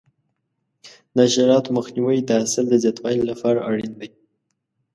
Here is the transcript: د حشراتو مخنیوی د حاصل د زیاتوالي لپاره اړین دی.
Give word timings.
د 1.15 1.17
حشراتو 1.27 1.75
مخنیوی 1.77 2.17
د 2.23 2.29
حاصل 2.39 2.65
د 2.69 2.75
زیاتوالي 2.83 3.21
لپاره 3.31 3.59
اړین 3.69 3.91
دی. 3.99 4.09